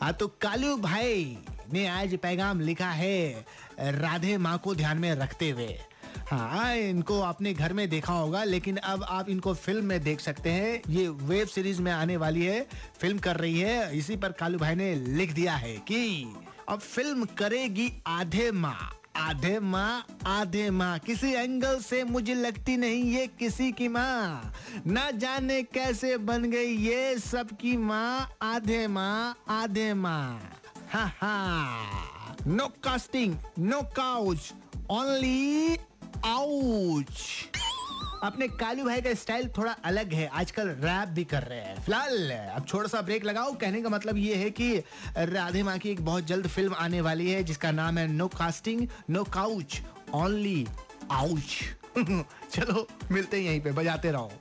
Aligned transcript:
हाँ 0.00 0.12
तो 0.12 0.26
कालू 0.42 0.76
भाई 0.76 1.38
ने 1.72 1.86
आज 1.86 2.16
पैगाम 2.16 2.60
लिखा 2.60 2.90
है 2.90 3.46
राधे 3.80 4.36
माँ 4.36 4.56
को 4.58 4.74
ध्यान 4.74 4.98
में 4.98 5.14
रखते 5.14 5.50
हुए। 5.50 5.76
हाँ 6.30 6.74
इनको 6.76 7.20
आपने 7.20 7.52
घर 7.54 7.72
में 7.72 7.88
देखा 7.90 8.12
होगा, 8.12 8.42
लेकिन 8.44 8.76
अब 8.76 9.02
आप 9.02 9.28
इनको 9.28 9.54
फ़िल्म 9.54 9.84
में 9.84 10.02
देख 10.02 10.20
सकते 10.20 10.50
हैं। 10.50 10.80
ये 10.90 11.08
वेब 11.08 11.48
सीरीज़ 11.48 11.80
में 11.82 11.90
आने 11.92 12.16
वाली 12.16 12.44
है, 12.44 12.66
फ़िल्म 13.00 13.18
कर 13.18 13.36
रही 13.36 13.58
है। 13.60 13.96
इसी 13.98 14.16
पर 14.16 14.32
कालू 14.32 14.58
भाई 14.58 14.74
ने 14.74 14.94
लिख 14.94 15.32
दिया 15.32 15.54
है 15.54 15.76
कि 15.88 16.34
अब 16.68 16.78
फ़िल्म 16.78 17.24
करेगी 17.38 17.92
आधे 18.06 18.50
माँ। 18.50 18.90
आधे 19.16 19.58
माँ 19.60 20.06
आधे 20.26 20.70
माँ। 20.70 20.98
किसी 20.98 21.32
एंगल 21.32 21.78
से 21.80 22.02
मुझे 22.04 22.34
लगती 22.34 22.76
नहीं 22.76 23.02
ये 23.04 23.26
किसी 23.26 23.72
की 23.72 23.88
माँ। 23.88 24.52
ना 24.86 25.10
जाने 25.10 25.62
कैसे 25.62 26.16
बन 26.18 26.44
गई 26.50 26.76
ये 26.86 27.18
सबकी 27.18 27.76
माँ। 27.76 28.30
आधे 28.42 28.86
माँ 28.88 29.36
आधे 29.48 29.92
माँ। 29.94 30.40
हा 30.92 31.04
हा। 31.20 32.36
No 32.46 32.66
casting 32.84 33.36
no 33.58 33.80
couch 33.96 34.52
only 34.90 35.76
ouch 36.26 37.22
अपने 38.24 38.48
कालू 38.48 38.84
भाई 38.84 39.00
का 39.00 39.14
स्टाइल 39.14 39.48
थोड़ा 39.48 39.72
अलग 39.72 40.12
है। 40.12 40.26
आजकल 40.26 40.68
रैप 40.68 41.08
भी 41.08 41.24
कर 41.24 41.42
रहे 41.42 41.60
हैं। 41.60 41.82
फ़िलहाल, 41.82 42.30
अब 42.30 42.66
छोटा 42.66 42.88
सा 42.88 43.00
ब्रेक 43.00 43.24
लगाओ। 43.24 43.52
कहने 43.52 43.82
का 43.82 43.88
मतलब 43.88 44.16
ये 44.16 44.34
है 44.34 44.50
कि 44.50 44.82
राधे 45.18 45.62
माँ 45.62 45.78
की 45.78 45.90
एक 45.90 46.04
बहुत 46.04 46.24
जल्द 46.24 46.46
फ़िल्म 46.46 46.74
आने 46.74 47.00
वाली 47.00 47.30
है, 47.30 47.44
जिसका 47.44 47.70
नाम 47.70 47.98
है 47.98 48.08
no 48.08 48.28
casting, 48.28 48.88
no 49.10 49.24
couch, 49.24 49.82
only 50.14 50.66
ouch. 51.10 51.60
चलो, 52.52 52.88
मिलते 53.12 53.36
हैं 53.36 53.44
यहीं 53.44 53.60
पे। 53.60 53.72
बजाते 53.72 54.10
रहो। 54.10 54.32